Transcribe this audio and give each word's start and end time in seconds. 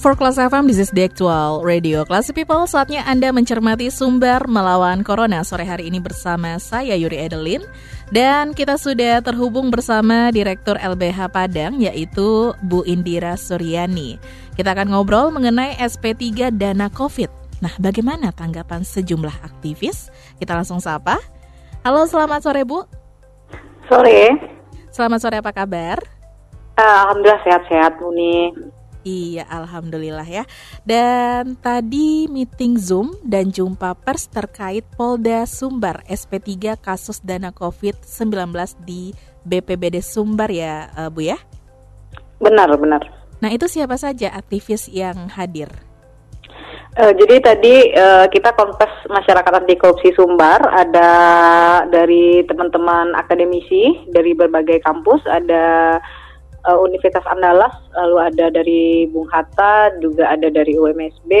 For 0.00 0.16
Class 0.16 0.40
FM, 0.40 0.64
this 0.64 0.80
is 0.80 0.88
the 0.96 1.04
actual 1.04 1.60
radio. 1.60 2.08
Classy 2.08 2.32
People, 2.32 2.64
saatnya 2.64 3.04
Anda 3.04 3.36
mencermati 3.36 3.92
sumber 3.92 4.48
melawan 4.48 5.04
Corona. 5.04 5.44
Sore 5.44 5.68
hari 5.68 5.92
ini 5.92 6.00
bersama 6.00 6.56
saya 6.56 6.96
Yuri 6.96 7.20
Edelin. 7.20 7.60
Dan 8.08 8.56
kita 8.56 8.80
sudah 8.80 9.20
terhubung 9.20 9.68
bersama 9.68 10.32
Direktur 10.32 10.80
LBH 10.80 11.28
Padang, 11.28 11.76
yaitu 11.76 12.56
Bu 12.64 12.80
Indira 12.88 13.36
Suryani. 13.36 14.16
Kita 14.56 14.72
akan 14.72 14.88
ngobrol 14.88 15.28
mengenai 15.28 15.76
SP3 15.76 16.48
dana 16.56 16.88
COVID. 16.88 17.60
Nah, 17.60 17.76
bagaimana 17.76 18.32
tanggapan 18.32 18.88
sejumlah 18.88 19.36
aktivis? 19.44 20.08
Kita 20.40 20.56
langsung 20.56 20.80
sapa. 20.80 21.20
Halo, 21.84 22.08
selamat 22.08 22.40
sore 22.40 22.64
Bu. 22.64 22.88
Sore. 23.84 24.32
Selamat 24.88 25.20
sore, 25.20 25.44
apa 25.44 25.52
kabar? 25.52 26.00
Alhamdulillah 26.80 27.44
sehat-sehat, 27.44 28.00
Muni. 28.00 28.80
Iya, 29.02 29.42
alhamdulillah 29.50 30.26
ya. 30.26 30.44
Dan 30.86 31.58
tadi 31.58 32.30
meeting 32.30 32.78
Zoom 32.78 33.18
dan 33.26 33.50
jumpa 33.50 33.98
pers 33.98 34.30
terkait 34.30 34.86
Polda 34.94 35.42
Sumbar 35.42 36.06
SP3 36.06 36.78
kasus 36.78 37.18
dana 37.18 37.50
COVID-19 37.50 38.54
di 38.86 39.10
BPBD 39.42 39.98
Sumbar 39.98 40.54
ya, 40.54 40.86
uh, 40.94 41.10
Bu 41.10 41.26
ya? 41.26 41.38
Benar, 42.38 42.70
benar. 42.78 43.02
Nah, 43.42 43.50
itu 43.50 43.66
siapa 43.66 43.98
saja 43.98 44.30
aktivis 44.38 44.86
yang 44.86 45.26
hadir? 45.34 45.66
Uh, 46.92 47.10
jadi 47.16 47.40
tadi 47.40 47.74
uh, 47.96 48.28
kita 48.28 48.52
kontes 48.54 48.92
masyarakat 49.10 49.52
anti 49.64 49.74
korupsi 49.80 50.14
Sumbar 50.14 50.62
ada 50.70 51.10
dari 51.90 52.44
teman-teman 52.46 53.18
akademisi 53.18 54.06
dari 54.12 54.36
berbagai 54.36 54.78
kampus, 54.84 55.26
ada 55.26 55.98
uh, 56.66 56.78
Universitas 56.78 57.24
Andalas, 57.26 57.72
lalu 57.96 58.16
ada 58.22 58.46
dari 58.52 59.06
Bung 59.10 59.28
Hatta, 59.30 59.94
juga 59.98 60.30
ada 60.30 60.48
dari 60.48 60.74
UMSB, 60.78 61.32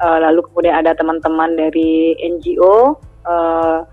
uh, 0.00 0.18
lalu 0.22 0.44
kemudian 0.50 0.74
ada 0.80 0.96
teman-teman 0.96 1.56
dari 1.56 2.16
NGO 2.20 2.96
uh, 3.28 3.84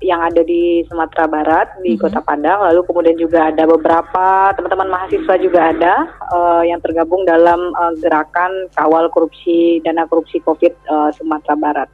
yang 0.00 0.24
ada 0.24 0.40
di 0.40 0.80
Sumatera 0.88 1.28
Barat 1.28 1.68
di 1.84 1.92
mm-hmm. 1.92 2.00
Kota 2.00 2.20
Padang, 2.24 2.64
lalu 2.64 2.80
kemudian 2.88 3.16
juga 3.20 3.52
ada 3.52 3.68
beberapa 3.68 4.48
teman-teman 4.56 4.88
mahasiswa 4.88 5.34
juga 5.36 5.60
ada 5.76 6.08
uh, 6.32 6.64
yang 6.64 6.80
tergabung 6.80 7.28
dalam 7.28 7.72
uh, 7.76 7.92
gerakan 8.00 8.68
kawal 8.72 9.12
korupsi 9.12 9.84
dana 9.84 10.08
korupsi 10.08 10.40
COVID 10.40 10.72
uh, 10.88 11.10
Sumatera 11.12 11.54
Barat. 11.56 11.88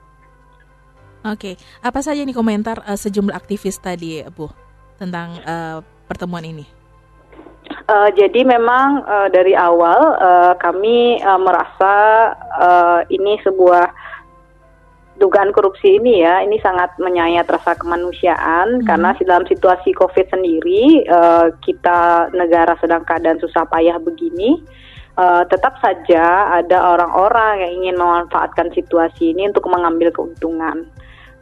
Oke, 1.27 1.58
okay. 1.58 1.82
apa 1.82 1.98
saja 2.06 2.22
nih 2.22 2.36
komentar 2.38 2.86
uh, 2.86 2.94
sejumlah 2.94 3.34
aktivis 3.34 3.82
tadi, 3.82 4.22
Bu, 4.30 4.47
tentang 4.94 5.42
uh, 5.42 5.82
pertemuan 6.06 6.47
ini? 6.47 6.75
Uh, 7.87 8.11
jadi 8.19 8.42
memang 8.42 9.06
uh, 9.06 9.31
dari 9.31 9.55
awal 9.55 10.19
uh, 10.19 10.59
kami 10.59 11.23
uh, 11.23 11.39
merasa 11.39 11.95
uh, 12.59 13.06
ini 13.06 13.38
sebuah 13.47 13.94
dugaan 15.16 15.55
korupsi 15.55 15.97
ini 15.97 16.21
ya 16.21 16.44
ini 16.44 16.60
sangat 16.60 16.93
menyayat 17.00 17.49
rasa 17.49 17.78
kemanusiaan 17.78 18.83
hmm. 18.83 18.84
karena 18.84 19.16
dalam 19.25 19.47
situasi 19.49 19.97
COVID 19.97 20.27
sendiri 20.28 21.06
uh, 21.09 21.55
kita 21.65 22.31
negara 22.37 22.77
sedang 22.83 23.06
keadaan 23.06 23.41
susah 23.41 23.65
payah 23.71 23.97
begini 23.97 24.60
uh, 25.16 25.47
tetap 25.49 25.81
saja 25.81 26.59
ada 26.59 26.93
orang-orang 26.97 27.65
yang 27.65 27.72
ingin 27.84 27.97
memanfaatkan 27.97 28.75
situasi 28.77 29.33
ini 29.33 29.49
untuk 29.49 29.65
mengambil 29.72 30.12
keuntungan. 30.12 30.84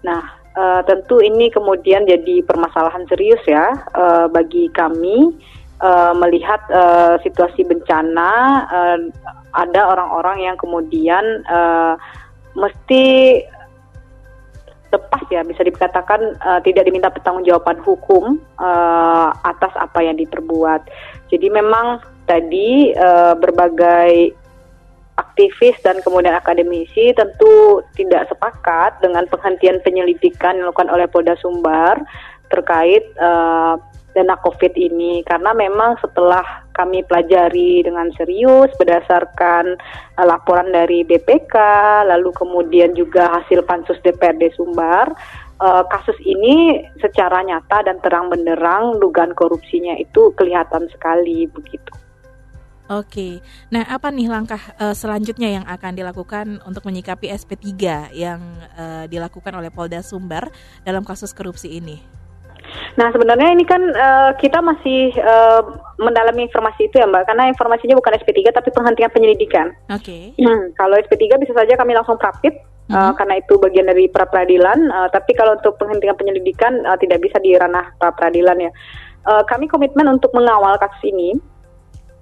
Nah 0.07 0.23
uh, 0.55 0.81
tentu 0.87 1.19
ini 1.19 1.51
kemudian 1.51 2.07
jadi 2.07 2.47
permasalahan 2.47 3.09
serius 3.11 3.43
ya 3.45 3.75
uh, 3.97 4.31
bagi 4.31 4.71
kami 4.71 5.35
uh, 5.81 6.13
melihat 6.15 6.61
uh, 6.71 7.17
situasi 7.25 7.65
bencana 7.67 8.31
uh, 8.69 8.99
ada 9.55 9.81
orang-orang 9.87 10.51
yang 10.51 10.57
kemudian 10.59 11.43
uh, 11.47 11.95
mesti 12.55 13.43
lepas 14.95 15.23
ya 15.27 15.43
bisa 15.43 15.67
dikatakan 15.67 16.39
uh, 16.39 16.63
tidak 16.63 16.87
diminta 16.87 17.11
pertanggungjawaban 17.11 17.83
hukum 17.83 18.39
uh, 18.63 19.35
atas 19.43 19.75
apa 19.75 20.07
yang 20.07 20.15
diperbuat. 20.15 20.87
Jadi 21.35 21.51
memang 21.51 21.99
tadi 22.31 22.95
uh, 22.95 23.35
berbagai 23.35 24.39
aktivis 25.15 25.79
dan 25.83 25.99
kemudian 26.03 26.35
akademisi 26.35 27.15
tentu 27.15 27.83
tidak 27.95 28.27
sepakat 28.31 28.99
dengan 29.03 29.27
penghentian 29.31 29.79
penyelidikan 29.83 30.59
yang 30.59 30.71
dilakukan 30.71 30.91
oleh 30.91 31.07
Polda 31.11 31.39
Sumbar 31.39 32.03
terkait 32.51 33.03
uh, 33.19 33.79
dana 34.15 34.39
COVID 34.41 34.73
ini 34.79 35.21
karena 35.27 35.51
memang 35.53 35.99
setelah 35.99 36.43
kami 36.73 37.03
pelajari 37.05 37.83
dengan 37.83 38.09
serius 38.15 38.71
berdasarkan 38.79 39.75
uh, 40.17 40.27
laporan 40.27 40.71
dari 40.71 41.03
BPK 41.03 41.55
lalu 42.09 42.31
kemudian 42.33 42.95
juga 42.95 43.29
hasil 43.43 43.67
pansus 43.67 43.99
DPRD 44.07 44.55
Sumbar 44.55 45.11
uh, 45.61 45.83
kasus 45.91 46.17
ini 46.23 46.83
secara 47.03 47.43
nyata 47.43 47.87
dan 47.87 47.99
terang 48.01 48.31
benderang 48.31 49.03
dugaan 49.03 49.35
korupsinya 49.35 49.99
itu 49.99 50.31
kelihatan 50.39 50.87
sekali 50.91 51.47
begitu. 51.51 51.93
Oke, 52.85 53.41
nah 53.73 53.81
apa 53.89 54.13
nih 54.13 54.29
langkah 54.29 54.61
uh, 54.77 54.93
selanjutnya 54.93 55.57
yang 55.57 55.65
akan 55.65 55.97
dilakukan 55.97 56.61
untuk 56.69 56.85
menyikapi 56.85 57.33
SP3 57.33 57.73
yang 58.13 58.45
uh, 58.77 59.09
dilakukan 59.09 59.57
oleh 59.57 59.73
Polda 59.73 60.05
Sumbar 60.05 60.53
dalam 60.85 61.01
kasus 61.01 61.33
korupsi 61.33 61.81
ini? 61.81 62.24
Nah 62.95 63.11
sebenarnya 63.11 63.49
ini 63.51 63.65
kan 63.67 63.83
uh, 63.83 64.31
kita 64.39 64.63
masih 64.63 65.11
uh, 65.19 65.63
mendalami 65.99 66.47
informasi 66.47 66.87
itu 66.87 67.03
ya 67.03 67.07
Mbak, 67.11 67.27
karena 67.27 67.51
informasinya 67.51 67.99
bukan 67.99 68.15
SP3 68.23 68.55
tapi 68.55 68.71
penghentian 68.71 69.11
penyelidikan. 69.11 69.75
Oke. 69.91 70.35
Okay. 70.35 70.39
Hmm, 70.39 70.71
kalau 70.79 70.95
SP3 71.03 71.43
bisa 71.43 71.53
saja 71.55 71.75
kami 71.75 71.95
langsung 71.95 72.19
prapit 72.19 72.55
uh, 72.95 73.11
uh, 73.11 73.13
karena 73.19 73.43
itu 73.43 73.59
bagian 73.59 73.91
dari 73.91 74.07
pra 74.07 74.31
peradilan. 74.31 74.79
Uh, 74.95 75.09
tapi 75.11 75.35
kalau 75.35 75.59
untuk 75.59 75.75
penghentian 75.79 76.15
penyelidikan 76.15 76.87
uh, 76.87 76.99
tidak 76.99 77.19
bisa 77.23 77.43
di 77.43 77.59
ranah 77.59 77.91
pra 77.99 78.15
peradilan 78.15 78.71
ya. 78.71 78.71
Uh, 79.25 79.43
kami 79.49 79.67
komitmen 79.67 80.07
untuk 80.07 80.31
mengawal 80.31 80.79
kasus 80.79 81.11
ini. 81.11 81.35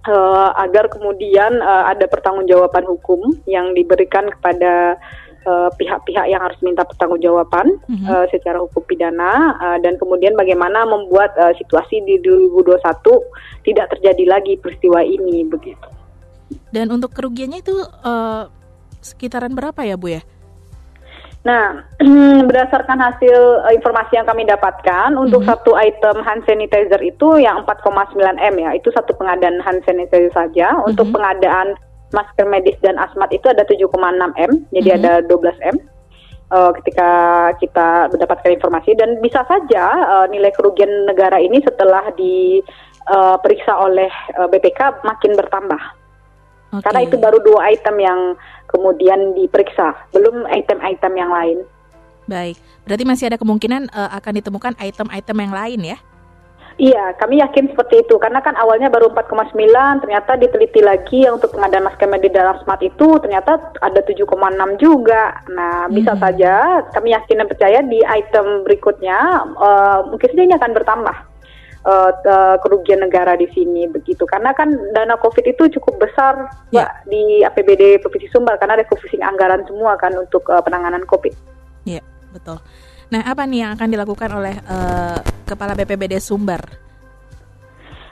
Uh, 0.02 0.50
agar 0.58 0.90
kemudian 0.90 1.62
uh, 1.62 1.86
ada 1.86 2.10
pertanggungjawaban 2.10 2.82
hukum 2.90 3.38
yang 3.46 3.70
diberikan 3.70 4.26
kepada 4.34 4.98
Eh, 4.98 5.31
pihak-pihak 5.76 6.26
uh, 6.26 6.30
yang 6.30 6.42
harus 6.42 6.58
minta 6.62 6.86
pertanggungjawaban 6.86 7.78
mm-hmm. 7.88 8.06
uh, 8.08 8.26
secara 8.30 8.62
hukum 8.62 8.82
pidana 8.86 9.56
uh, 9.58 9.78
dan 9.82 9.98
kemudian 9.98 10.38
bagaimana 10.38 10.86
membuat 10.86 11.34
uh, 11.38 11.53
situasi 11.58 12.03
di 12.06 12.22
2021 12.22 12.78
tidak 13.66 13.86
terjadi 13.98 14.25
lagi 14.26 14.54
peristiwa 14.58 15.02
ini 15.02 15.47
begitu. 15.47 15.88
Dan 16.72 16.92
untuk 16.92 17.12
kerugiannya 17.12 17.60
itu 17.60 17.76
uh, 18.04 18.48
sekitaran 19.02 19.52
berapa 19.52 19.82
ya 19.84 19.97
Bu 19.97 20.14
ya? 20.14 20.22
Nah, 21.42 21.82
berdasarkan 22.48 23.02
hasil 23.02 23.66
informasi 23.75 24.14
yang 24.14 24.26
kami 24.31 24.47
dapatkan, 24.47 25.10
mm-hmm. 25.10 25.25
untuk 25.26 25.42
satu 25.42 25.75
item 25.75 26.22
hand 26.22 26.47
sanitizer 26.47 27.02
itu 27.02 27.43
yang 27.43 27.66
4,9 27.66 28.14
M 28.38 28.55
ya, 28.62 28.70
itu 28.78 28.94
satu 28.94 29.11
pengadaan 29.19 29.58
hand 29.58 29.82
sanitizer 29.82 30.31
saja. 30.31 30.70
Mm-hmm. 30.70 30.88
Untuk 30.94 31.11
pengadaan 31.11 31.75
masker 32.12 32.47
medis 32.47 32.76
dan 32.85 33.00
asmat 33.00 33.32
itu 33.32 33.49
ada 33.49 33.64
7,6 33.64 33.88
M, 34.37 34.53
jadi 34.73 34.88
mm 34.94 34.99
-hmm. 35.00 35.09
ada 35.09 35.12
12 35.26 35.73
M. 35.75 35.76
Uh, 36.53 36.69
ketika 36.76 37.11
kita 37.64 38.12
mendapatkan 38.12 38.53
informasi 38.53 38.93
dan 38.93 39.17
bisa 39.25 39.41
saja 39.49 39.85
uh, 40.05 40.26
nilai 40.29 40.53
kerugian 40.53 41.09
negara 41.09 41.41
ini 41.41 41.64
setelah 41.64 42.12
diperiksa 42.12 43.73
uh, 43.73 43.88
oleh 43.88 44.12
uh, 44.37 44.53
BPK 44.53 45.00
makin 45.00 45.32
bertambah. 45.32 45.81
Okay. 46.76 46.85
Karena 46.85 47.00
itu 47.09 47.17
baru 47.17 47.41
dua 47.41 47.73
item 47.73 47.97
yang 48.00 48.20
kemudian 48.69 49.32
diperiksa, 49.32 49.97
belum 50.12 50.44
item-item 50.49 51.12
yang 51.17 51.32
lain. 51.32 51.59
Baik, 52.29 52.56
berarti 52.85 53.05
masih 53.09 53.25
ada 53.32 53.41
kemungkinan 53.41 53.88
uh, 53.93 54.11
akan 54.20 54.32
ditemukan 54.41 54.73
item-item 54.76 55.37
yang 55.37 55.53
lain 55.53 55.81
ya? 55.97 55.99
Iya, 56.80 57.12
kami 57.20 57.44
yakin 57.44 57.72
seperti 57.72 58.04
itu 58.06 58.16
karena 58.16 58.40
kan 58.40 58.56
awalnya 58.56 58.88
baru 58.88 59.12
4,9, 59.12 60.02
ternyata 60.02 60.40
diteliti 60.40 60.80
lagi 60.80 61.28
yang 61.28 61.36
untuk 61.36 61.52
pengadaan 61.52 61.84
masker 61.84 62.08
medis 62.08 62.32
dalam 62.32 62.56
smart 62.64 62.80
itu 62.80 63.20
ternyata 63.20 63.60
ada 63.84 64.00
7,6 64.00 64.24
juga. 64.80 65.36
Nah, 65.52 65.86
hmm. 65.86 65.92
bisa 65.92 66.16
saja 66.16 66.80
kami 66.96 67.12
yakin 67.12 67.44
dan 67.44 67.48
percaya 67.48 67.78
di 67.84 68.00
item 68.00 68.64
berikutnya 68.64 69.19
uh, 69.56 70.08
mungkin 70.08 70.32
saja 70.32 70.42
ini 70.42 70.56
akan 70.56 70.72
bertambah. 70.72 71.19
uh, 71.82 72.10
uh, 72.14 72.56
kerugian 72.62 73.02
negara 73.02 73.34
di 73.34 73.50
sini 73.50 73.90
begitu 73.90 74.22
karena 74.22 74.54
kan 74.54 74.70
dana 74.94 75.18
covid 75.18 75.42
itu 75.42 75.66
cukup 75.78 76.06
besar 76.06 76.46
Ya. 76.70 76.86
Mbak, 76.86 76.92
di 77.10 77.22
APBD 77.42 77.82
Provinsi 78.00 78.30
Sumbar 78.32 78.56
karena 78.56 78.80
refocusing 78.80 79.20
anggaran 79.20 79.66
semua 79.68 79.98
kan 80.00 80.14
untuk 80.16 80.46
uh, 80.48 80.62
penanganan 80.64 81.04
covid. 81.04 81.34
Iya, 81.84 82.00
betul. 82.32 82.62
Nah, 83.12 83.20
apa 83.29 83.44
nih 83.44 83.61
yang 83.61 83.76
akan 83.76 83.88
dilakukan 83.93 84.31
oleh 84.32 84.56
eh, 84.56 85.19
Kepala 85.44 85.76
BPBD 85.76 86.17
Sumbar? 86.17 86.64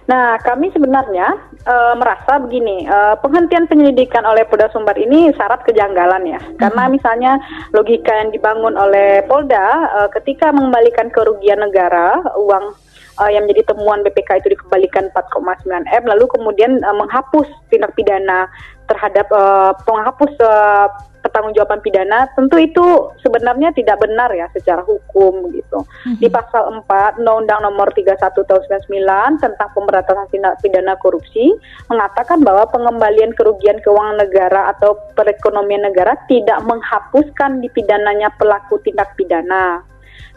Nah, 0.04 0.36
kami 0.44 0.68
sebenarnya 0.76 1.32
eh, 1.64 1.94
merasa 1.96 2.36
begini, 2.36 2.84
eh, 2.84 3.14
penghentian 3.24 3.64
penyelidikan 3.64 4.28
oleh 4.28 4.44
Polda 4.44 4.68
Sumbar 4.68 5.00
ini 5.00 5.32
syarat 5.32 5.64
kejanggalan 5.64 6.28
ya. 6.28 6.40
Karena 6.60 6.92
misalnya 6.92 7.40
logika 7.72 8.12
yang 8.12 8.28
dibangun 8.28 8.76
oleh 8.76 9.24
Polda 9.24 9.88
eh, 10.04 10.08
ketika 10.20 10.52
mengembalikan 10.52 11.08
kerugian 11.08 11.64
negara, 11.64 12.20
uang 12.36 12.76
eh, 13.24 13.30
yang 13.32 13.48
menjadi 13.48 13.72
temuan 13.72 14.04
BPK 14.04 14.44
itu 14.44 14.52
dikembalikan 14.52 15.08
4,9 15.16 15.96
M, 15.96 16.04
lalu 16.12 16.28
kemudian 16.28 16.76
eh, 16.76 16.96
menghapus 17.00 17.48
tindak 17.72 17.96
pidana 17.96 18.52
terhadap 18.84 19.32
eh, 19.32 19.72
penghapus 19.88 20.32
eh, 20.44 20.86
pertanggungjawaban 21.30 21.78
pidana, 21.78 22.26
tentu 22.34 22.58
itu 22.58 23.14
sebenarnya 23.22 23.70
tidak 23.70 24.02
benar 24.02 24.34
ya 24.34 24.50
secara 24.50 24.82
hukum 24.82 25.54
gitu. 25.54 25.86
Di 26.18 26.26
pasal 26.26 26.82
4 26.82 27.22
Undang-Undang 27.22 27.62
Nomor 27.62 27.94
31 27.94 28.18
Tahun 28.18 28.62
99 28.90 29.38
tentang 29.38 29.68
pemberantasan 29.70 30.26
tindak 30.34 30.58
pidana 30.58 30.98
korupsi 30.98 31.54
mengatakan 31.86 32.42
bahwa 32.42 32.66
pengembalian 32.66 33.30
kerugian 33.38 33.78
keuangan 33.86 34.18
negara 34.18 34.74
atau 34.74 34.98
perekonomian 35.14 35.86
negara 35.86 36.18
tidak 36.26 36.58
menghapuskan 36.66 37.62
dipidananya 37.62 38.34
pelaku 38.34 38.82
tindak 38.82 39.14
pidana. 39.14 39.86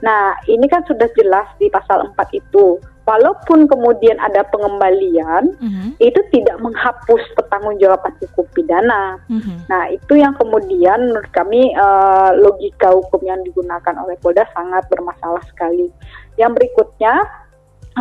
Nah, 0.05 0.35
ini 0.51 0.67
kan 0.67 0.85
sudah 0.85 1.09
jelas 1.17 1.47
di 1.57 1.71
pasal 1.73 2.13
4 2.13 2.37
itu. 2.37 2.77
Walaupun 3.03 3.67
kemudian 3.67 4.15
ada 4.23 4.47
pengembalian, 4.47 5.51
Mhm, 5.59 5.99
itu 5.99 6.19
tidak 6.31 6.55
menghapus 6.63 7.19
pertanggungjawaban 7.35 8.15
hukum 8.23 8.47
pidana. 8.55 9.19
mhm. 9.27 9.67
Nah, 9.67 9.91
itu 9.91 10.15
yang 10.15 10.31
kemudian 10.39 11.11
menurut 11.11 11.27
kami 11.35 11.75
eh, 11.75 12.31
logika 12.39 12.95
hukum 12.95 13.19
yang 13.27 13.43
digunakan 13.43 13.95
oleh 13.99 14.15
Polda 14.23 14.47
sangat 14.55 14.87
bermasalah 14.87 15.43
sekali. 15.51 15.91
Yang 16.39 16.51
berikutnya, 16.63 17.13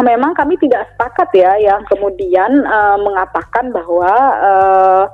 memang 0.01 0.33
kami 0.39 0.55
tidak 0.57 0.89
sepakat 0.95 1.29
ya 1.35 1.59
yang 1.59 1.83
kemudian 1.91 2.63
eh, 2.63 2.99
mengatakan 3.03 3.75
bahwa 3.75 4.13
eh, 4.39 5.05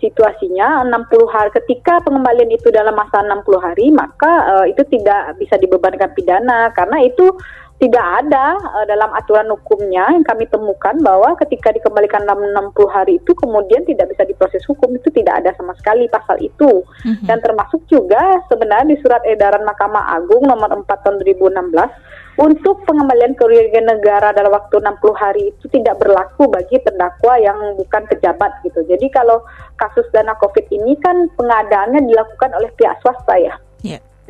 situasinya 0.00 0.84
60 0.88 1.28
hari 1.28 1.50
ketika 1.60 2.00
pengembalian 2.00 2.48
itu 2.48 2.72
dalam 2.72 2.96
masa 2.96 3.20
60 3.20 3.60
hari 3.60 3.92
maka 3.92 4.32
eh, 4.64 4.72
itu 4.72 4.82
tidak 4.88 5.36
bisa 5.36 5.60
dibebankan 5.60 6.12
pidana 6.16 6.72
karena 6.72 7.04
itu 7.04 7.36
tidak 7.80 8.06
ada 8.22 8.60
eh, 8.60 8.86
dalam 8.86 9.10
aturan 9.16 9.48
hukumnya 9.56 10.04
yang 10.12 10.20
kami 10.22 10.44
temukan 10.52 10.94
bahwa 11.00 11.32
ketika 11.40 11.72
dikembalikan 11.72 12.28
dalam 12.28 12.44
60 12.70 12.86
hari 12.92 13.16
itu 13.16 13.32
kemudian 13.32 13.88
tidak 13.88 14.12
bisa 14.12 14.28
diproses 14.28 14.60
hukum 14.68 14.92
itu 14.92 15.08
tidak 15.10 15.40
ada 15.40 15.50
sama 15.56 15.72
sekali 15.80 16.04
pasal 16.12 16.36
itu 16.38 16.84
Mhm. 17.08 17.24
dan 17.24 17.40
termasuk 17.40 17.80
juga 17.88 18.20
sebenarnya 18.52 18.92
di 18.92 19.00
surat 19.00 19.24
edaran 19.24 19.64
Mahkamah 19.64 20.12
Agung 20.20 20.44
nomor 20.44 20.68
4 20.68 21.00
tahun 21.00 21.24
2016 21.24 21.88
untuk 22.36 22.84
pengembalian 22.84 23.36
kerugian 23.36 23.88
negara 23.88 24.32
dalam 24.32 24.52
waktu 24.52 24.80
60 24.80 25.16
hari 25.16 25.52
itu 25.52 25.64
tidak 25.72 25.96
berlaku 26.00 26.48
bagi 26.48 26.76
terdakwa 26.84 27.36
yang 27.40 27.58
bukan 27.76 28.04
pejabat 28.08 28.60
gitu. 28.64 28.80
Jadi 28.84 29.08
kalau 29.12 29.44
kasus 29.76 30.04
dana 30.12 30.36
Covid 30.36 30.68
ini 30.72 30.96
kan 31.00 31.28
pengadaannya 31.36 32.04
dilakukan 32.04 32.52
oleh 32.56 32.68
pihak 32.76 32.96
swasta 33.00 33.36
ya. 33.40 33.56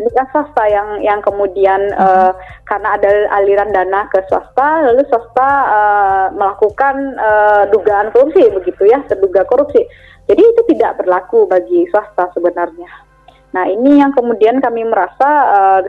Iya. 0.01 0.09
Ini 0.09 0.11
kan 0.17 0.27
swasta 0.33 0.65
yang 0.65 0.89
yang 1.05 1.21
kemudian 1.21 1.81
eh, 1.93 2.33
karena 2.65 2.97
ada 2.97 3.09
aliran 3.37 3.69
dana 3.73 4.09
ke 4.09 4.25
swasta, 4.33 4.89
lalu 4.89 5.05
swasta 5.13 5.51
eh, 5.69 6.27
melakukan 6.33 6.97
eh, 7.21 7.63
dugaan 7.69 8.09
korupsi 8.17 8.49
begitu 8.49 8.89
ya, 8.89 9.05
terduga 9.05 9.45
korupsi. 9.45 9.85
Jadi 10.25 10.41
itu 10.41 10.63
tidak 10.73 11.05
berlaku 11.05 11.45
bagi 11.45 11.85
swasta 11.93 12.33
sebenarnya. 12.33 12.89
Nah 13.51 13.67
ini 13.67 13.99
yang 14.01 14.17
kemudian 14.17 14.65
kami 14.65 14.89
merasa 14.89 15.29
eh, 15.53 15.81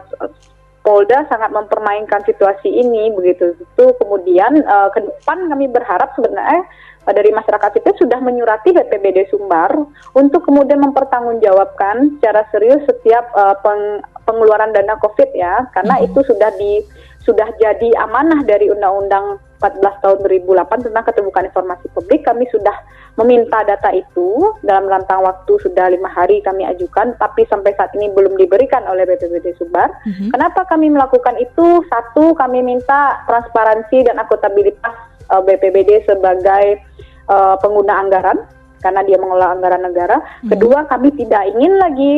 Polda 0.82 1.30
sangat 1.30 1.54
mempermainkan 1.54 2.26
situasi 2.26 2.68
ini 2.68 3.14
begitu. 3.14 3.56
Itu 3.56 3.96
kemudian 4.02 4.60
eh, 4.60 4.90
ke 4.92 5.00
depan 5.08 5.48
kami 5.48 5.72
berharap 5.72 6.12
sebenarnya 6.20 6.68
dari 7.10 7.34
masyarakat 7.34 7.74
sipil 7.74 7.98
sudah 7.98 8.22
menyurati 8.22 8.78
BPBD 8.78 9.26
Sumbar 9.34 9.74
untuk 10.14 10.46
kemudian 10.46 10.78
mempertanggungjawabkan 10.86 12.22
secara 12.22 12.46
serius 12.54 12.86
setiap 12.86 13.26
eh, 13.34 13.56
peng- 13.66 14.06
pengeluaran 14.30 14.70
dana 14.72 14.96
Covid 15.02 15.34
ya, 15.34 15.66
karena 15.74 15.98
itu 16.06 16.22
sudah 16.22 16.54
di 16.56 16.86
sudah 17.22 17.46
jadi 17.62 17.90
amanah 18.02 18.42
dari 18.46 18.70
Undang-Undang 18.74 19.38
14 19.62 20.02
tahun 20.02 20.18
2008 20.26 20.90
tentang 20.90 21.06
keterbukaan 21.06 21.48
informasi 21.54 21.86
publik. 21.94 22.26
Kami 22.26 22.50
sudah 22.50 22.74
meminta 23.22 23.62
data 23.62 23.94
itu 23.94 24.58
dalam 24.66 24.90
rentang 24.90 25.22
waktu 25.22 25.54
sudah 25.62 25.94
lima 25.94 26.10
hari 26.10 26.42
kami 26.42 26.66
ajukan, 26.66 27.14
tapi 27.22 27.46
sampai 27.46 27.78
saat 27.78 27.94
ini 27.94 28.10
belum 28.10 28.42
diberikan 28.42 28.82
oleh 28.90 29.06
BPBD 29.06 29.54
Sumbar. 29.62 29.94
Mhm. 30.10 30.34
Kenapa 30.34 30.66
kami 30.66 30.90
melakukan 30.90 31.38
itu? 31.38 31.86
Satu, 31.86 32.34
kami 32.34 32.66
minta 32.66 33.22
transparansi 33.30 34.10
dan 34.10 34.18
akuntabilitas 34.18 34.96
eh, 35.30 35.42
BPBD 35.46 36.10
sebagai 36.10 36.82
eh, 37.30 37.56
pengguna 37.60 37.94
anggaran 38.02 38.38
karena 38.82 39.02
dia 39.06 39.18
mengelola 39.22 39.54
anggaran 39.54 39.82
negara. 39.86 40.18
Kedua, 40.42 40.90
kami 40.90 41.14
tidak 41.14 41.46
ingin 41.54 41.78
lagi 41.78 42.14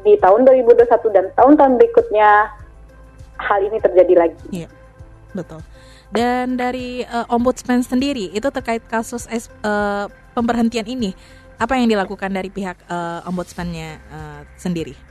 di 0.00 0.16
tahun 0.16 0.48
2021 0.48 0.88
dan 1.12 1.24
tahun-tahun 1.36 1.76
berikutnya 1.76 2.28
hal 3.36 3.60
ini 3.68 3.78
terjadi 3.80 4.14
lagi. 4.16 4.44
Iya, 4.48 4.68
betul. 5.36 5.60
Dan 6.10 6.56
dari 6.56 7.04
eh, 7.04 7.26
ombudsman 7.28 7.84
sendiri 7.84 8.32
itu 8.32 8.48
terkait 8.48 8.82
kasus 8.88 9.28
eh, 9.28 10.06
pemberhentian 10.32 10.88
ini, 10.88 11.12
apa 11.60 11.76
yang 11.76 11.92
dilakukan 11.92 12.32
dari 12.32 12.48
pihak 12.48 12.80
eh, 12.88 13.28
ombudsmannya 13.28 13.90
eh, 14.00 14.40
sendiri? 14.56 15.09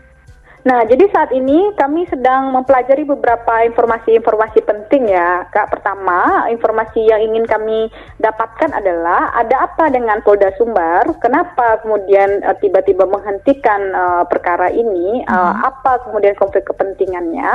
Nah, 0.68 0.84
jadi 0.84 1.08
saat 1.16 1.32
ini 1.32 1.72
kami 1.80 2.04
sedang 2.12 2.52
mempelajari 2.52 3.08
beberapa 3.08 3.64
informasi-informasi 3.64 4.60
penting 4.68 5.08
ya, 5.08 5.48
Kak. 5.56 5.72
Pertama, 5.72 6.52
informasi 6.52 7.08
yang 7.08 7.24
ingin 7.32 7.48
kami 7.48 7.88
dapatkan 8.20 8.76
adalah 8.76 9.32
ada 9.40 9.72
apa 9.72 9.88
dengan 9.88 10.20
Polda 10.20 10.52
Sumbar? 10.60 11.08
Kenapa 11.24 11.80
kemudian 11.80 12.44
eh, 12.44 12.56
tiba-tiba 12.60 13.08
menghentikan 13.08 13.82
eh, 13.96 14.24
perkara 14.28 14.68
ini? 14.68 15.24
Eh, 15.24 15.54
apa 15.64 16.04
kemudian 16.04 16.36
konflik 16.36 16.68
kepentingannya? 16.68 17.50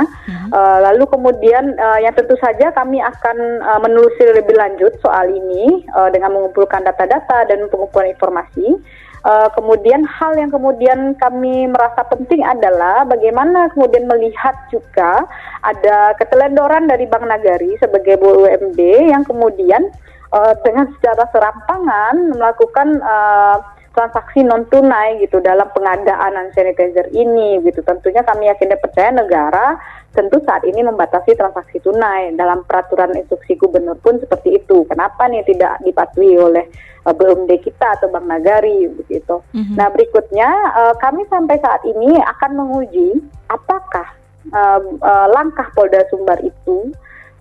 Eh, 0.49 0.77
lalu 0.89 1.05
kemudian 1.05 1.77
eh, 1.77 1.99
yang 2.09 2.17
tentu 2.17 2.33
saja 2.41 2.73
kami 2.73 3.05
akan 3.05 3.37
eh, 3.61 3.79
menelusuri 3.85 4.33
lebih 4.33 4.57
lanjut 4.57 4.97
soal 5.05 5.29
ini 5.29 5.85
eh, 5.85 6.09
dengan 6.09 6.33
mengumpulkan 6.33 6.81
data-data 6.81 7.45
dan 7.45 7.69
pengumpulan 7.69 8.17
informasi. 8.17 8.81
Uh, 9.25 9.49
kemudian 9.57 10.05
hal 10.05 10.37
yang 10.37 10.53
kemudian 10.53 11.17
kami 11.17 11.65
merasa 11.65 12.05
penting 12.13 12.45
adalah 12.45 13.09
bagaimana 13.09 13.73
kemudian 13.73 14.05
melihat 14.05 14.53
juga 14.69 15.25
ada 15.65 16.13
keteledoran 16.21 16.85
dari 16.85 17.09
Bank 17.09 17.25
Nagari 17.25 17.73
sebagai 17.81 18.21
BUMD 18.21 18.77
yang 19.09 19.25
kemudian 19.25 19.89
uh, 20.29 20.53
dengan 20.61 20.93
secara 20.93 21.25
serampangan 21.33 22.37
melakukan 22.37 23.01
uh, 23.01 23.65
transaksi 23.95 24.43
non 24.43 24.67
tunai 24.67 25.23
gitu 25.23 25.39
dalam 25.39 25.71
pengadaan 25.71 26.35
hand 26.35 26.51
sanitizer 26.51 27.07
ini 27.15 27.63
gitu. 27.63 27.79
Tentunya 27.81 28.21
kami 28.21 28.51
yakin 28.51 28.75
dan 28.75 28.79
percaya 28.83 29.09
negara 29.15 29.79
tentu 30.11 30.39
saat 30.43 30.63
ini 30.67 30.83
membatasi 30.83 31.35
transaksi 31.35 31.79
tunai 31.79 32.35
dalam 32.35 32.63
peraturan 32.67 33.15
instruksi 33.15 33.55
gubernur 33.55 33.95
pun 34.03 34.19
seperti 34.19 34.59
itu. 34.59 34.83
Kenapa 34.91 35.31
nih 35.31 35.47
tidak 35.47 35.79
dipatuhi 35.83 36.35
oleh 36.35 36.65
uh, 37.07 37.13
BUMD 37.15 37.51
kita 37.63 37.99
atau 37.99 38.11
Bank 38.11 38.27
Nagari 38.27 38.91
begitu. 38.91 39.39
Mhm. 39.55 39.79
Nah 39.79 39.87
berikutnya 39.93 40.49
uh, 40.75 40.93
kami 40.99 41.23
sampai 41.31 41.57
saat 41.63 41.81
ini 41.87 42.19
akan 42.19 42.51
menguji 42.57 43.23
apakah 43.47 44.07
uh, 44.51 44.81
uh, 44.99 45.27
langkah 45.31 45.69
Polda 45.71 46.03
Sumbar 46.11 46.41
itu 46.41 46.91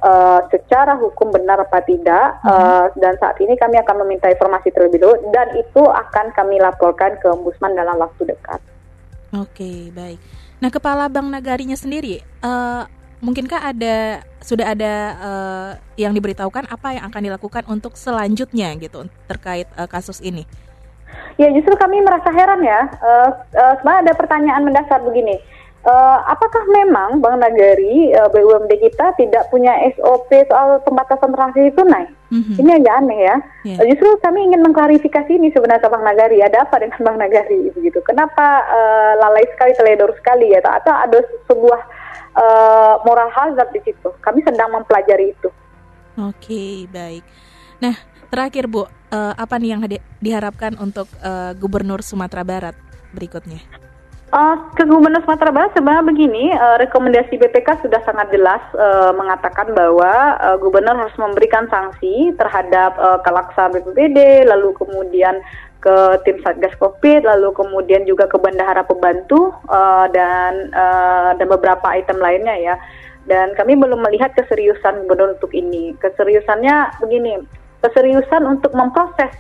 uh, 0.03 0.41
secara 0.51 0.99
hukum 0.99 1.31
benar 1.31 1.63
apa 1.63 1.85
tidak 1.87 2.41
uh, 2.43 2.91
dan 2.99 3.15
saat 3.21 3.39
ini 3.39 3.55
kami 3.55 3.79
akan 3.79 4.07
meminta 4.07 4.33
informasi 4.33 4.73
terlebih 4.75 5.03
dahulu 5.03 5.19
dan 5.31 5.53
itu 5.55 5.83
akan 5.85 6.35
kami 6.35 6.59
laporkan 6.59 7.15
ke 7.21 7.27
Ombudsman 7.31 7.77
dalam 7.77 8.01
waktu 8.01 8.27
dekat. 8.27 8.61
Oke, 9.35 9.91
baik. 9.91 10.23
Nah, 10.63 10.71
kepala 10.71 11.11
Bank 11.11 11.27
Nagarinya 11.27 11.75
sendiri, 11.75 12.23
eh, 12.23 12.83
mungkinkah 13.19 13.75
ada 13.75 14.23
sudah 14.39 14.73
ada 14.73 14.95
eh, 15.19 15.71
yang 16.07 16.15
diberitahukan 16.15 16.71
apa 16.71 16.95
yang 16.95 17.05
akan 17.11 17.23
dilakukan 17.25 17.65
untuk 17.67 17.99
selanjutnya 17.99 18.71
gitu 18.79 19.11
terkait 19.27 19.67
eh, 19.75 19.89
kasus 19.91 20.23
ini? 20.23 20.47
Ya 21.35 21.51
justru 21.51 21.75
kami 21.75 21.99
merasa 21.99 22.31
heran 22.31 22.63
ya. 22.63 22.87
Uh, 23.03 23.31
uh, 23.59 23.75
sebenarnya 23.83 24.03
ada 24.07 24.13
pertanyaan 24.15 24.63
mendasar 24.63 25.03
begini. 25.03 25.35
Uh, 25.85 26.19
apakah 26.33 26.65
memang 26.73 27.21
Bank 27.21 27.45
Nagari 27.45 28.09
uh, 28.17 28.33
BUMD 28.33 28.73
kita 28.81 29.13
tidak 29.21 29.53
punya 29.53 29.77
SOP 29.93 30.33
soal 30.49 30.81
pembatasan 30.81 31.29
transaksi 31.37 31.77
tunai? 31.77 32.09
Mhm. 32.33 32.57
Ini 32.57 32.71
agak 32.81 32.95
aneh 33.05 33.21
ya. 33.21 33.37
Iya. 33.69 33.77
Uh, 33.85 33.87
justru 33.93 34.09
kami 34.25 34.49
ingin 34.49 34.65
mengklarifikasi 34.65 35.29
ini 35.29 35.53
sebenarnya 35.53 35.85
ke 35.85 35.93
Bank 35.93 36.09
Nagari. 36.09 36.41
Ada 36.41 36.65
apa 36.65 36.81
dengan 36.81 37.05
Bank 37.05 37.17
Nagari 37.21 37.69
begitu? 37.77 38.01
Kenapa 38.01 38.65
uh, 38.65 39.13
lalai 39.21 39.45
sekali, 39.53 39.77
teledor 39.77 40.17
sekali 40.17 40.57
ya? 40.57 40.65
Atau 40.65 40.89
ada 40.97 41.21
sebuah 41.53 41.81
uh, 42.33 42.95
moral 43.05 43.29
hazard 43.29 43.69
di 43.77 43.85
situ? 43.85 44.09
Kami 44.25 44.41
sedang 44.41 44.73
mempelajari 44.73 45.37
itu. 45.37 45.53
Oke, 46.17 46.89
baik. 46.89 47.29
Nah, 47.85 47.93
terakhir 48.33 48.73
Bu, 48.73 48.89
uh, 48.89 48.89
apa 49.37 49.61
nih 49.61 49.77
yang 49.77 49.85
diharapkan 50.25 50.81
untuk 50.81 51.13
uh, 51.21 51.53
Gubernur 51.61 52.01
Sumatera 52.01 52.41
Barat 52.41 52.77
berikutnya? 53.13 53.61
Uh, 54.35 54.59
Gubernur 54.75 55.23
Sumatera 55.23 55.55
Barat 55.55 55.79
sebenarnya 55.79 56.11
begini, 56.11 56.51
uh, 56.51 56.75
rekomendasi 56.83 57.39
BPK 57.39 57.87
sudah 57.87 58.03
sangat 58.03 58.35
jelas 58.35 58.59
uh, 58.75 59.15
mengatakan 59.15 59.71
bahwa 59.79 60.11
uh, 60.43 60.59
Gubernur 60.59 60.99
harus 60.99 61.15
memberikan 61.15 61.71
sanksi 61.71 62.35
terhadap 62.35 62.99
uh, 62.99 63.23
kelaksa 63.23 63.71
BPBD, 63.71 64.43
lalu 64.51 64.75
kemudian 64.75 65.39
ke 65.79 66.19
tim 66.27 66.43
Satgas 66.43 66.75
Covid, 66.83 67.23
lalu 67.23 67.55
kemudian 67.55 68.03
juga 68.11 68.27
ke 68.27 68.35
bendahara 68.35 68.83
pembantu 68.83 69.55
uh, 69.71 70.11
dan 70.11 70.67
uh, 70.75 71.39
dan 71.39 71.47
beberapa 71.47 71.87
item 71.95 72.19
lainnya 72.19 72.59
ya. 72.59 72.75
Dan 73.31 73.55
kami 73.55 73.79
belum 73.79 74.03
melihat 74.03 74.35
keseriusan 74.35 75.07
Gubernur 75.07 75.39
untuk 75.39 75.55
ini. 75.55 75.95
Keseriusannya 76.03 76.99
begini, 76.99 77.39
keseriusan 77.87 78.51
untuk 78.51 78.75
memproses 78.75 79.31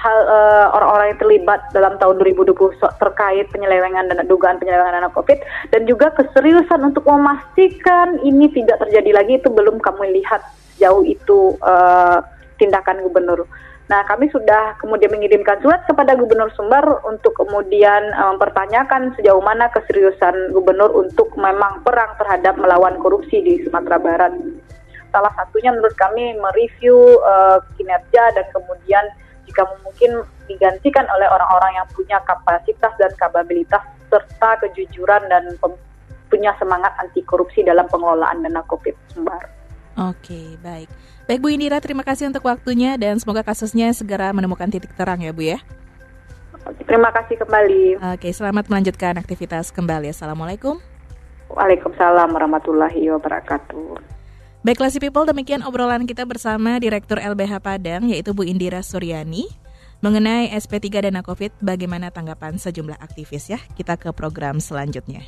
hal 0.00 0.18
uh, 0.24 0.66
orang-orang 0.72 1.12
yang 1.12 1.20
terlibat 1.20 1.60
dalam 1.76 2.00
tahun 2.00 2.16
2020 2.20 2.80
terkait 2.96 3.46
penyelewengan 3.52 4.08
dan 4.08 4.24
dugaan 4.24 4.56
penyelewengan 4.56 5.04
dana 5.04 5.12
Covid 5.12 5.38
dan 5.68 5.84
juga 5.84 6.08
keseriusan 6.16 6.80
untuk 6.80 7.04
memastikan 7.04 8.16
ini 8.24 8.48
tidak 8.52 8.80
terjadi 8.88 9.10
lagi 9.12 9.32
itu 9.38 9.48
belum 9.52 9.76
kami 9.84 10.16
lihat 10.22 10.40
jauh 10.80 11.04
itu 11.04 11.60
uh, 11.60 12.24
tindakan 12.56 13.04
gubernur. 13.04 13.44
Nah, 13.90 14.06
kami 14.08 14.30
sudah 14.32 14.78
kemudian 14.80 15.12
mengirimkan 15.12 15.60
surat 15.60 15.84
kepada 15.84 16.16
Gubernur 16.16 16.48
Sumbar 16.56 17.02
untuk 17.04 17.36
kemudian 17.36 18.14
uh, 18.16 18.32
mempertanyakan 18.32 19.12
sejauh 19.20 19.42
mana 19.44 19.68
keseriusan 19.68 20.54
gubernur 20.54 20.88
untuk 20.96 21.34
memang 21.36 21.84
perang 21.84 22.16
terhadap 22.16 22.56
melawan 22.56 22.96
korupsi 23.02 23.42
di 23.44 23.60
Sumatera 23.66 24.00
Barat. 24.00 24.32
Salah 25.12 25.34
satunya 25.36 25.76
menurut 25.76 25.92
kami 25.98 26.40
mereview 26.40 27.20
uh, 27.20 27.60
kinerja 27.76 28.32
dan 28.32 28.46
kemudian 28.54 29.04
jika 29.48 29.62
mungkin 29.82 30.22
digantikan 30.46 31.06
oleh 31.10 31.28
orang-orang 31.28 31.72
yang 31.78 31.88
punya 31.94 32.18
kapasitas 32.24 32.92
dan 32.98 33.12
kapabilitas 33.18 33.82
serta 34.12 34.60
kejujuran 34.66 35.24
dan 35.28 35.56
punya 36.28 36.52
semangat 36.56 36.92
anti 37.00 37.20
korupsi 37.24 37.64
dalam 37.64 37.84
pengelolaan 37.88 38.44
dana 38.44 38.64
COVID 38.68 38.96
Sumbar. 39.12 39.42
Oke, 39.96 40.56
baik. 40.64 40.88
Baik 41.28 41.40
Bu 41.44 41.52
Indira, 41.52 41.78
terima 41.78 42.00
kasih 42.00 42.32
untuk 42.32 42.48
waktunya 42.48 42.96
dan 42.96 43.20
semoga 43.20 43.44
kasusnya 43.44 43.92
segera 43.92 44.32
menemukan 44.32 44.68
titik 44.72 44.92
terang 44.96 45.20
ya 45.20 45.32
Bu 45.36 45.44
ya. 45.44 45.60
Terima 46.86 47.10
kasih 47.10 47.36
kembali. 47.42 47.98
Oke, 48.16 48.30
selamat 48.30 48.70
melanjutkan 48.70 49.18
aktivitas 49.18 49.74
kembali. 49.74 50.14
Assalamualaikum. 50.14 50.78
Waalaikumsalam 51.52 52.32
warahmatullahi 52.32 53.12
wabarakatuh. 53.12 54.21
Baiklah 54.62 54.94
si 54.94 55.02
people, 55.02 55.26
demikian 55.26 55.66
obrolan 55.66 56.06
kita 56.06 56.22
bersama 56.22 56.78
Direktur 56.78 57.18
LBH 57.18 57.58
Padang 57.58 58.06
yaitu 58.06 58.30
Bu 58.30 58.46
Indira 58.46 58.78
Suryani 58.78 59.50
mengenai 59.98 60.54
SP3 60.54 61.10
dana 61.10 61.26
COVID 61.26 61.58
bagaimana 61.58 62.14
tanggapan 62.14 62.62
sejumlah 62.62 63.02
aktivis 63.02 63.50
ya. 63.50 63.58
Kita 63.74 63.98
ke 63.98 64.14
program 64.14 64.62
selanjutnya. 64.62 65.26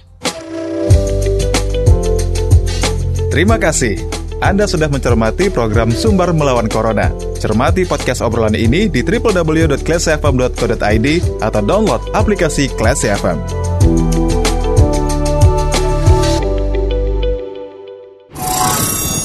Terima 3.34 3.58
kasih. 3.58 3.98
Anda 4.38 4.70
sudah 4.70 4.86
mencermati 4.86 5.50
program 5.50 5.90
Sumber 5.90 6.30
Melawan 6.30 6.70
Corona. 6.70 7.10
Cermati 7.34 7.82
podcast 7.82 8.22
obrolan 8.22 8.54
ini 8.54 8.86
di 8.86 9.02
www.classfm.co.id 9.02 11.06
atau 11.42 11.62
download 11.66 12.06
aplikasi 12.14 12.70
Classy 12.78 13.10
FM. 13.10 13.42